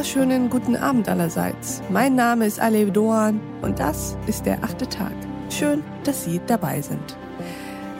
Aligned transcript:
wunderschönen 0.00 0.48
guten 0.48 0.76
Abend 0.76 1.10
allerseits. 1.10 1.82
Mein 1.90 2.14
Name 2.14 2.46
ist 2.46 2.58
Alev 2.58 2.90
Doan 2.90 3.38
und 3.60 3.78
das 3.78 4.16
ist 4.26 4.46
der 4.46 4.64
achte 4.64 4.88
Tag. 4.88 5.12
Schön, 5.50 5.84
dass 6.04 6.24
Sie 6.24 6.40
dabei 6.46 6.80
sind. 6.80 7.18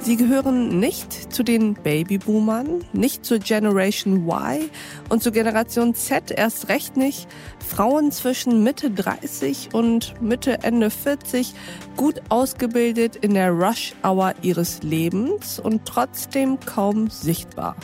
Sie 0.03 0.17
gehören 0.17 0.81
nicht 0.81 1.13
zu 1.31 1.43
den 1.43 1.75
Babyboomern, 1.75 2.87
nicht 2.95 3.23
zur 3.23 3.39
Generation 3.39 4.27
Y 4.27 4.71
und 5.11 5.23
zur 5.23 5.33
Generation 5.33 5.95
Z 5.95 6.31
erst 6.31 6.71
recht 6.71 6.97
nicht. 6.97 7.29
Frauen 7.59 8.11
zwischen 8.11 8.65
Mitte 8.65 8.91
30 8.91 9.75
und 9.75 10.15
Mitte 10.23 10.61
Ende 10.63 10.89
40, 10.89 11.53
gut 11.99 12.23
ausgebildet 12.31 13.17
in 13.17 13.35
der 13.35 13.51
Rush 13.51 13.95
Hour 14.03 14.33
ihres 14.41 14.83
Lebens 14.83 15.59
und 15.59 15.85
trotzdem 15.85 16.59
kaum 16.61 17.11
sichtbar. 17.11 17.77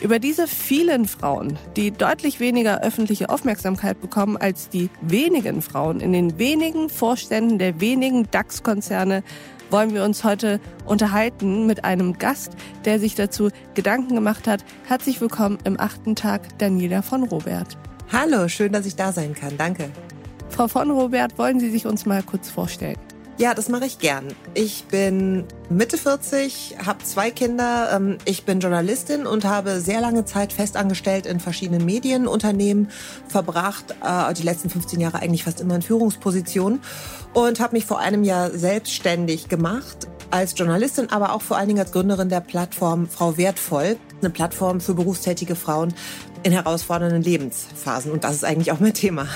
Über 0.00 0.20
diese 0.20 0.46
vielen 0.46 1.08
Frauen, 1.08 1.58
die 1.76 1.90
deutlich 1.90 2.38
weniger 2.38 2.82
öffentliche 2.84 3.30
Aufmerksamkeit 3.30 4.00
bekommen 4.00 4.36
als 4.36 4.68
die 4.68 4.90
wenigen 5.00 5.60
Frauen 5.60 5.98
in 5.98 6.12
den 6.12 6.38
wenigen 6.38 6.88
Vorständen 6.88 7.58
der 7.58 7.80
wenigen 7.80 8.30
DAX-Konzerne, 8.30 9.24
wollen 9.70 9.94
wir 9.94 10.04
uns 10.04 10.24
heute 10.24 10.60
unterhalten 10.86 11.66
mit 11.66 11.84
einem 11.84 12.18
Gast, 12.18 12.52
der 12.84 12.98
sich 12.98 13.14
dazu 13.14 13.50
Gedanken 13.74 14.14
gemacht 14.14 14.46
hat. 14.46 14.64
Herzlich 14.86 15.20
willkommen 15.20 15.58
im 15.64 15.78
achten 15.78 16.16
Tag, 16.16 16.58
Daniela 16.58 17.02
von 17.02 17.24
Robert. 17.24 17.76
Hallo, 18.10 18.48
schön, 18.48 18.72
dass 18.72 18.86
ich 18.86 18.96
da 18.96 19.12
sein 19.12 19.34
kann. 19.34 19.56
Danke. 19.58 19.90
Frau 20.48 20.68
von 20.68 20.90
Robert, 20.90 21.38
wollen 21.38 21.60
Sie 21.60 21.70
sich 21.70 21.86
uns 21.86 22.06
mal 22.06 22.22
kurz 22.22 22.48
vorstellen? 22.48 22.96
Ja, 23.38 23.54
das 23.54 23.68
mache 23.68 23.86
ich 23.86 24.00
gern. 24.00 24.34
Ich 24.54 24.86
bin 24.86 25.44
Mitte 25.70 25.96
40, 25.96 26.74
habe 26.84 27.04
zwei 27.04 27.30
Kinder. 27.30 27.88
Ähm, 27.94 28.18
ich 28.24 28.44
bin 28.44 28.58
Journalistin 28.58 29.28
und 29.28 29.44
habe 29.44 29.80
sehr 29.80 30.00
lange 30.00 30.24
Zeit 30.24 30.52
festangestellt 30.52 31.24
in 31.24 31.38
verschiedenen 31.38 31.84
Medienunternehmen 31.84 32.90
verbracht. 33.28 33.94
Äh, 34.02 34.34
die 34.34 34.42
letzten 34.42 34.70
15 34.70 34.98
Jahre 34.98 35.20
eigentlich 35.20 35.44
fast 35.44 35.60
immer 35.60 35.76
in 35.76 35.82
Führungspositionen 35.82 36.80
und 37.32 37.60
habe 37.60 37.76
mich 37.76 37.86
vor 37.86 38.00
einem 38.00 38.24
Jahr 38.24 38.50
selbstständig 38.50 39.48
gemacht 39.48 40.08
als 40.32 40.58
Journalistin, 40.58 41.08
aber 41.10 41.32
auch 41.32 41.42
vor 41.42 41.58
allen 41.58 41.68
Dingen 41.68 41.80
als 41.80 41.92
Gründerin 41.92 42.28
der 42.28 42.40
Plattform 42.40 43.06
Frau 43.06 43.36
Wertvoll, 43.36 43.98
eine 44.20 44.30
Plattform 44.30 44.80
für 44.80 44.94
berufstätige 44.94 45.54
Frauen 45.54 45.94
in 46.42 46.52
herausfordernden 46.52 47.22
Lebensphasen. 47.22 48.12
Und 48.12 48.24
das 48.24 48.36
ist 48.36 48.44
eigentlich 48.44 48.72
auch 48.72 48.80
mein 48.80 48.94
Thema. 48.94 49.26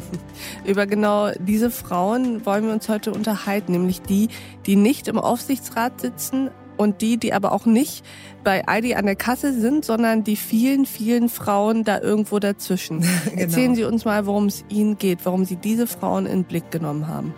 Über 0.64 0.86
genau 0.86 1.30
diese 1.38 1.70
Frauen 1.70 2.44
wollen 2.44 2.66
wir 2.66 2.72
uns 2.72 2.88
heute 2.88 3.12
unterhalten, 3.12 3.72
nämlich 3.72 4.02
die, 4.02 4.28
die 4.66 4.76
nicht 4.76 5.08
im 5.08 5.18
Aufsichtsrat 5.18 6.00
sitzen 6.00 6.50
und 6.76 7.00
die, 7.00 7.16
die 7.16 7.32
aber 7.32 7.52
auch 7.52 7.66
nicht 7.66 8.04
bei 8.44 8.66
Aldi 8.66 8.94
an 8.94 9.06
der 9.06 9.16
Kasse 9.16 9.52
sind, 9.58 9.84
sondern 9.84 10.24
die 10.24 10.36
vielen, 10.36 10.86
vielen 10.86 11.28
Frauen 11.28 11.84
da 11.84 12.00
irgendwo 12.00 12.38
dazwischen. 12.38 13.00
genau. 13.24 13.40
Erzählen 13.40 13.74
Sie 13.74 13.84
uns 13.84 14.04
mal, 14.04 14.26
worum 14.26 14.46
es 14.46 14.64
Ihnen 14.68 14.98
geht, 14.98 15.20
warum 15.24 15.44
Sie 15.44 15.56
diese 15.56 15.86
Frauen 15.86 16.26
in 16.26 16.40
den 16.40 16.44
Blick 16.44 16.70
genommen 16.70 17.06
haben. 17.06 17.34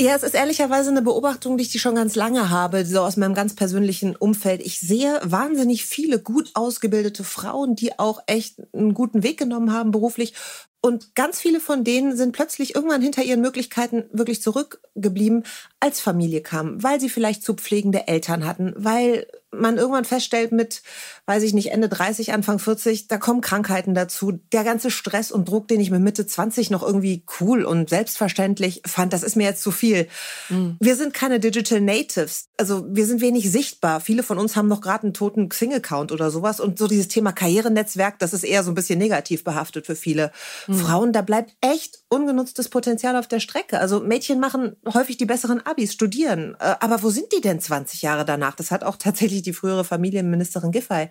Ja, 0.00 0.16
es 0.16 0.22
ist 0.22 0.34
ehrlicherweise 0.34 0.90
eine 0.90 1.02
Beobachtung, 1.02 1.58
die 1.58 1.64
ich 1.64 1.80
schon 1.80 1.94
ganz 1.94 2.16
lange 2.16 2.50
habe, 2.50 2.84
so 2.84 3.00
aus 3.00 3.16
meinem 3.16 3.34
ganz 3.34 3.54
persönlichen 3.54 4.16
Umfeld. 4.16 4.60
Ich 4.62 4.80
sehe 4.80 5.20
wahnsinnig 5.22 5.84
viele 5.84 6.18
gut 6.18 6.50
ausgebildete 6.54 7.24
Frauen, 7.24 7.76
die 7.76 7.98
auch 7.98 8.22
echt 8.26 8.56
einen 8.72 8.94
guten 8.94 9.22
Weg 9.22 9.38
genommen 9.38 9.72
haben 9.72 9.90
beruflich 9.90 10.34
und 10.84 11.14
ganz 11.14 11.38
viele 11.40 11.60
von 11.60 11.84
denen 11.84 12.16
sind 12.16 12.32
plötzlich 12.32 12.74
irgendwann 12.74 13.02
hinter 13.02 13.22
ihren 13.22 13.40
Möglichkeiten 13.40 14.04
wirklich 14.12 14.42
zurückgeblieben, 14.42 15.44
als 15.78 16.00
Familie 16.00 16.40
kam, 16.40 16.82
weil 16.82 17.00
sie 17.00 17.08
vielleicht 17.08 17.44
zu 17.44 17.54
pflegende 17.54 18.08
Eltern 18.08 18.44
hatten, 18.44 18.74
weil 18.76 19.28
man 19.52 19.76
irgendwann 19.76 20.04
feststellt 20.04 20.50
mit, 20.50 20.82
weiß 21.26 21.42
ich 21.42 21.52
nicht, 21.52 21.70
Ende 21.72 21.88
30, 21.88 22.32
Anfang 22.32 22.58
40, 22.58 23.08
da 23.08 23.18
kommen 23.18 23.42
Krankheiten 23.42 23.94
dazu. 23.94 24.32
Der 24.52 24.64
ganze 24.64 24.90
Stress 24.90 25.30
und 25.30 25.48
Druck, 25.48 25.68
den 25.68 25.80
ich 25.80 25.90
mit 25.90 26.00
Mitte 26.00 26.26
20 26.26 26.70
noch 26.70 26.82
irgendwie 26.82 27.24
cool 27.40 27.64
und 27.64 27.90
selbstverständlich 27.90 28.82
fand, 28.86 29.12
das 29.12 29.22
ist 29.22 29.36
mir 29.36 29.44
jetzt 29.44 29.62
zu 29.62 29.70
viel. 29.70 30.08
Mhm. 30.48 30.76
Wir 30.80 30.96
sind 30.96 31.12
keine 31.12 31.38
Digital 31.38 31.80
Natives. 31.80 32.48
Also 32.56 32.86
wir 32.88 33.06
sind 33.06 33.20
wenig 33.20 33.50
sichtbar. 33.50 34.00
Viele 34.00 34.22
von 34.22 34.38
uns 34.38 34.56
haben 34.56 34.68
noch 34.68 34.80
gerade 34.80 35.04
einen 35.04 35.14
toten 35.14 35.50
Xing-Account 35.50 36.12
oder 36.12 36.30
sowas. 36.30 36.58
Und 36.58 36.78
so 36.78 36.88
dieses 36.88 37.08
Thema 37.08 37.32
Karrierenetzwerk, 37.32 38.18
das 38.18 38.32
ist 38.32 38.44
eher 38.44 38.64
so 38.64 38.70
ein 38.70 38.74
bisschen 38.74 38.98
negativ 38.98 39.44
behaftet 39.44 39.86
für 39.86 39.96
viele 39.96 40.32
mhm. 40.66 40.74
Frauen. 40.74 41.12
Da 41.12 41.20
bleibt 41.20 41.54
echt 41.60 41.98
ungenutztes 42.08 42.70
Potenzial 42.70 43.16
auf 43.16 43.28
der 43.28 43.40
Strecke. 43.40 43.78
Also 43.78 44.00
Mädchen 44.00 44.40
machen 44.40 44.76
häufig 44.92 45.18
die 45.18 45.26
besseren 45.26 45.64
Abis, 45.64 45.92
studieren. 45.92 46.56
Äh, 46.58 46.76
aber 46.80 47.02
wo 47.02 47.10
sind 47.10 47.32
die 47.36 47.42
denn 47.42 47.60
20 47.60 48.02
Jahre 48.02 48.24
danach? 48.24 48.54
Das 48.54 48.70
hat 48.70 48.82
auch 48.82 48.96
tatsächlich 48.96 49.41
die 49.42 49.52
frühere 49.52 49.84
Familienministerin 49.84 50.72
Giffey 50.72 51.08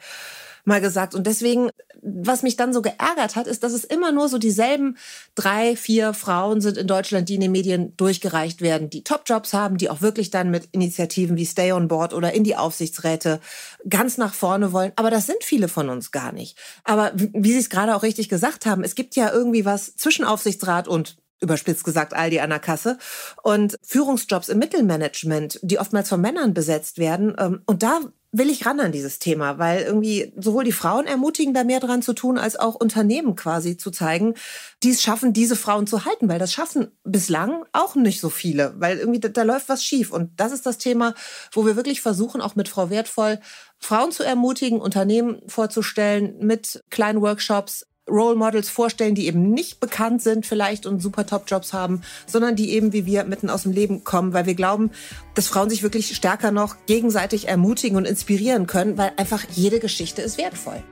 mal 0.66 0.82
gesagt. 0.82 1.16
Und 1.16 1.28
deswegen, 1.28 1.70
was 2.02 2.44
mich 2.44 2.56
dann 2.56 2.74
so 2.74 2.82
geärgert 2.82 3.36
hat, 3.36 3.48
ist, 3.48 3.64
dass 3.64 3.74
es 3.74 3.84
immer 3.84 4.12
nur 4.12 4.30
so 4.30 4.38
dieselben 4.38 4.98
drei, 5.36 5.76
vier 5.76 6.14
Frauen 6.14 6.62
sind 6.62 6.78
in 6.78 6.88
Deutschland, 6.88 7.30
die 7.30 7.36
in 7.36 7.42
den 7.42 7.52
Medien 7.52 7.96
durchgereicht 7.98 8.62
werden, 8.62 8.90
die 8.90 9.04
Top-Jobs 9.04 9.54
haben, 9.54 9.78
die 9.78 9.90
auch 9.90 10.02
wirklich 10.02 10.30
dann 10.30 10.52
mit 10.52 10.70
Initiativen 10.72 11.38
wie 11.38 11.46
Stay 11.46 11.72
on 11.72 11.88
Board 11.88 12.14
oder 12.14 12.34
in 12.34 12.44
die 12.44 12.56
Aufsichtsräte 12.56 13.40
ganz 13.88 14.18
nach 14.18 14.34
vorne 14.34 14.72
wollen. 14.72 14.92
Aber 14.96 15.10
das 15.10 15.26
sind 15.26 15.44
viele 15.44 15.68
von 15.68 15.90
uns 15.90 16.12
gar 16.12 16.32
nicht. 16.32 16.58
Aber 16.84 17.12
wie 17.16 17.52
Sie 17.52 17.60
es 17.60 17.70
gerade 17.70 17.96
auch 17.96 18.04
richtig 18.04 18.30
gesagt 18.30 18.66
haben, 18.66 18.84
es 18.84 18.96
gibt 18.96 19.16
ja 19.16 19.32
irgendwie 19.32 19.66
was 19.66 19.96
zwischen 19.96 20.26
Aufsichtsrat 20.26 20.88
und 20.88 21.18
überspitzt 21.44 21.84
gesagt 21.84 22.14
Aldi 22.14 22.40
an 22.40 22.52
der 22.52 22.60
Kasse 22.60 23.00
und 23.42 23.76
Führungsjobs 23.82 24.50
im 24.50 24.60
Mittelmanagement, 24.60 25.60
die 25.64 25.80
oftmals 25.80 26.08
von 26.08 26.22
Männern 26.22 26.54
besetzt 26.54 27.00
werden. 27.00 27.34
Ähm, 27.40 27.62
und 27.66 27.82
da 27.82 28.02
will 28.32 28.50
ich 28.50 28.66
ran 28.66 28.80
an 28.80 28.92
dieses 28.92 29.20
Thema, 29.20 29.60
weil 29.60 29.82
irgendwie 29.82 30.34
sowohl 30.38 30.64
die 30.64 30.72
Frauen 30.72 31.06
ermutigen, 31.06 31.54
da 31.54 31.64
mehr 31.64 31.80
dran 31.80 32.02
zu 32.02 32.14
tun, 32.14 32.38
als 32.38 32.56
auch 32.56 32.76
Unternehmen 32.76 33.36
quasi 33.36 33.76
zu 33.76 33.92
zeigen, 33.92 34.36
die 34.84 34.92
es 34.92 35.02
schaffen, 35.02 35.34
diese 35.34 35.56
Frauen 35.56 35.86
zu 35.86 36.06
halten, 36.06 36.30
weil 36.30 36.40
das 36.40 36.54
schaffen 36.54 36.88
bislang 37.04 37.66
auch 37.74 37.96
nicht 37.96 38.22
so 38.22 38.30
viele, 38.30 38.74
weil 38.80 38.98
irgendwie 39.00 39.20
da, 39.20 39.28
da 39.28 39.44
läuft 39.44 39.68
was 39.68 39.84
schief. 39.84 40.12
Und 40.12 40.32
das 40.40 40.52
ist 40.52 40.66
das 40.66 40.78
Thema, 40.78 41.14
wo 41.52 41.66
wir 41.66 41.76
wirklich 41.76 42.02
versuchen, 42.02 42.42
auch 42.42 42.56
mit 42.56 42.70
Frau 42.70 42.90
Wertvoll 42.90 43.40
Frauen 43.80 44.12
zu 44.12 44.24
ermutigen, 44.24 44.80
Unternehmen 44.80 45.42
vorzustellen, 45.48 46.36
mit 46.40 46.84
kleinen 46.92 47.22
Workshops 47.22 47.88
Role 48.10 48.36
Models 48.36 48.70
vorstellen, 48.70 49.16
die 49.16 49.28
eben 49.28 49.52
nicht 49.52 49.80
bekannt 49.80 50.22
sind 50.22 50.46
vielleicht 50.46 50.86
und 50.86 51.02
super 51.02 51.26
Top-Jobs 51.26 51.74
haben, 51.74 52.02
sondern 52.26 52.56
die 52.56 52.72
eben 52.72 52.94
wie 52.94 53.06
wir 53.06 53.24
mitten 53.24 53.50
aus 53.50 53.64
dem 53.64 53.72
Leben 53.72 54.04
kommen, 54.04 54.34
weil 54.34 54.46
wir 54.46 54.56
glauben, 54.56 54.92
dass 55.36 55.48
Frauen 55.48 55.70
sich 55.70 55.84
wirklich 55.84 56.16
stärker 56.16 56.52
noch 56.52 56.76
gegenseitig 56.86 57.48
ermutigen 57.48 57.98
und 57.98 58.06
inspirieren 58.06 58.68
können, 58.68 58.98
weil 58.98 59.12
einfach 59.18 59.44
jede 59.52 59.80
Geschichte 59.80 60.22
ist 60.22 60.38
wertvoll. 60.38 60.84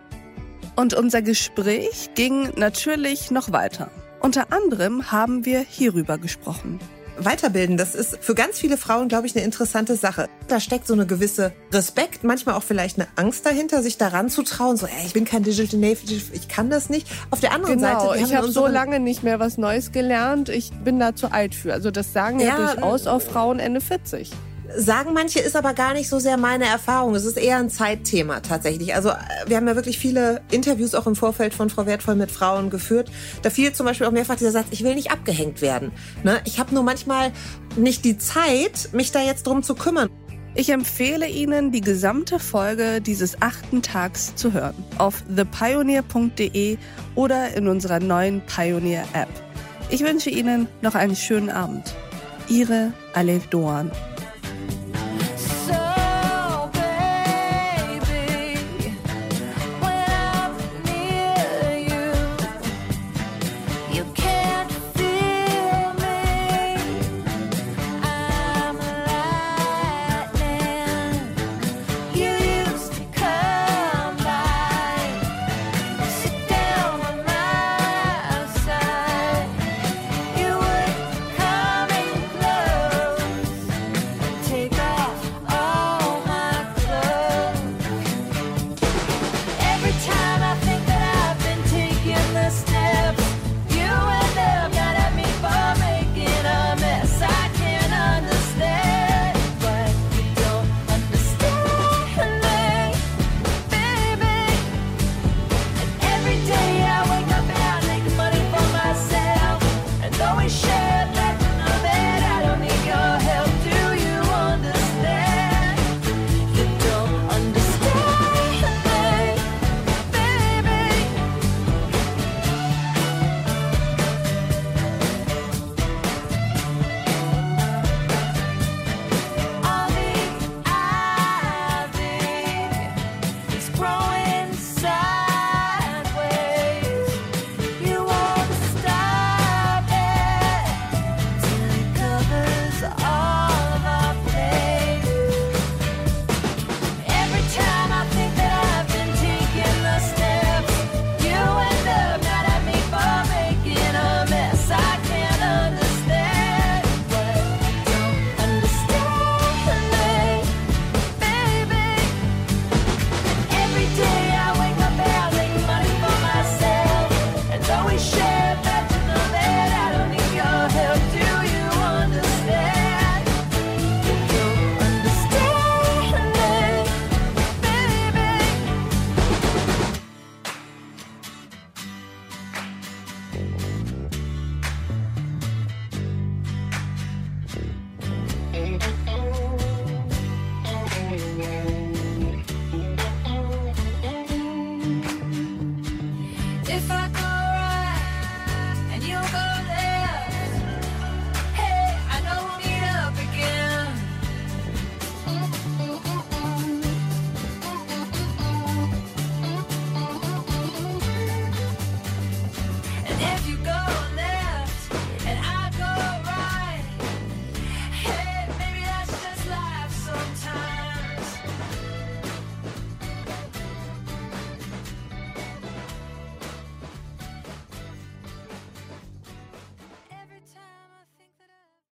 Und 0.76 0.94
unser 0.94 1.22
Gespräch 1.22 2.12
ging 2.16 2.52
natürlich 2.56 3.32
noch 3.32 3.52
weiter. 3.52 3.92
Unter 4.22 4.54
anderem 4.54 5.12
haben 5.12 5.46
wir 5.46 5.62
hierüber 5.62 6.18
gesprochen 6.18 6.80
weiterbilden, 7.26 7.78
das 7.78 7.96
ist 7.96 8.18
für 8.22 8.36
ganz 8.36 8.60
viele 8.60 8.78
Frauen, 8.78 9.08
glaube 9.08 9.28
ich, 9.28 9.36
eine 9.36 9.46
interessante 9.46 9.96
Sache. 9.96 10.30
Da 10.50 10.60
steckt 10.60 10.88
so 10.88 10.94
eine 10.94 11.06
gewisse 11.06 11.54
Respekt, 11.72 12.24
manchmal 12.24 12.56
auch 12.56 12.64
vielleicht 12.64 12.98
eine 12.98 13.08
Angst 13.16 13.46
dahinter, 13.46 13.84
sich 13.84 13.98
daran 13.98 14.30
zu 14.30 14.42
trauen. 14.42 14.78
So, 14.78 14.88
ey, 14.88 15.06
ich 15.06 15.14
bin 15.14 15.24
kein 15.24 15.44
Digital 15.44 15.80
Native, 15.80 16.34
ich 16.34 16.48
kann 16.48 16.72
das 16.72 16.90
nicht. 16.90 17.08
Auf 17.30 17.40
der 17.40 17.54
anderen 17.54 17.78
genau, 17.78 18.10
Seite, 18.10 18.24
ich 18.24 18.34
habe 18.34 18.52
so 18.52 18.66
lange 18.66 19.00
nicht 19.00 19.24
mehr 19.24 19.40
was 19.40 19.60
Neues 19.60 19.92
gelernt. 19.92 20.50
Ich 20.50 20.72
bin 20.72 21.00
da 21.00 21.16
zu 21.16 21.32
alt 21.32 21.54
für. 21.54 21.72
Also 21.72 21.92
das 21.92 22.14
sagen 22.14 22.40
ja, 22.40 22.48
ja 22.48 22.74
durchaus 22.74 23.06
auch 23.06 23.22
Frauen 23.22 23.60
Ende 23.60 23.80
40 23.80 24.32
sagen 24.76 25.14
manche, 25.14 25.40
ist 25.40 25.56
aber 25.56 25.74
gar 25.74 25.94
nicht 25.94 26.10
so 26.10 26.20
sehr 26.20 26.38
meine 26.38 26.66
Erfahrung. 26.66 27.16
Es 27.16 27.26
ist 27.26 27.38
eher 27.38 27.58
ein 27.58 27.70
Zeitthema 27.70 28.42
tatsächlich. 28.42 28.94
Also 28.94 29.12
wir 29.48 29.58
haben 29.58 29.68
ja 29.68 29.76
wirklich 29.76 29.98
viele 29.98 30.42
Interviews 30.52 30.96
auch 30.96 31.08
im 31.08 31.16
Vorfeld 31.16 31.54
von 31.54 31.70
Frau 31.70 31.86
Wertvoll 31.86 32.16
mit 32.16 32.32
Frauen 32.32 32.70
geführt. 32.70 33.10
Da 33.42 33.50
fiel 33.50 33.74
zum 33.74 33.86
Beispiel 33.86 34.08
auch 34.08 34.12
mehrfach 34.12 34.36
dieser 34.36 34.52
Satz, 34.52 34.68
ich 34.72 34.84
will 34.84 34.96
nicht 34.96 35.12
abgehängt 35.12 35.62
werden. 35.62 35.92
Ne? 36.24 36.40
Ich 36.46 36.60
habe 36.60 36.74
nur 36.74 36.84
manchmal 36.84 37.32
nicht 37.76 38.06
die 38.06 38.18
Zeit, 38.18 38.90
mich 38.92 39.12
da 39.12 39.22
jetzt 39.22 39.48
drum 39.48 39.64
zu 39.64 39.76
kümmern. 39.76 40.10
Ich 40.56 40.70
empfehle 40.70 41.28
Ihnen, 41.28 41.72
die 41.72 41.82
gesamte 41.82 42.40
Folge 42.40 43.02
dieses 43.02 43.42
achten 43.42 43.82
Tags 43.82 44.36
zu 44.36 44.52
hören. 44.52 44.76
Auf 44.98 45.24
thepioneer.de 45.34 46.78
oder 47.16 47.54
in 47.56 47.68
unserer 47.68 48.00
neuen 48.00 48.42
Pioneer 48.42 49.04
App. 49.14 49.30
Ich 49.90 50.02
wünsche 50.02 50.30
Ihnen 50.30 50.68
noch 50.82 50.96
einen 50.96 51.16
schönen 51.16 51.50
Abend. 51.50 51.96
Ihre 52.50 52.94
Alef 53.14 53.48
Doan. 53.48 53.92